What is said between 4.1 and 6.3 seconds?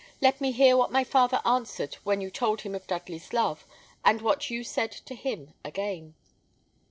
what you said to him again."